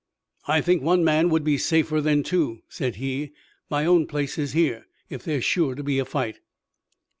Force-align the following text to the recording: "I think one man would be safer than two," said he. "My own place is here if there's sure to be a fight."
"I 0.47 0.61
think 0.61 0.81
one 0.81 1.03
man 1.03 1.29
would 1.29 1.43
be 1.43 1.59
safer 1.59 2.01
than 2.01 2.23
two," 2.23 2.63
said 2.67 2.95
he. 2.95 3.33
"My 3.69 3.85
own 3.85 4.07
place 4.07 4.39
is 4.39 4.53
here 4.53 4.87
if 5.11 5.23
there's 5.23 5.45
sure 5.45 5.75
to 5.75 5.83
be 5.83 5.99
a 5.99 6.05
fight." 6.05 6.39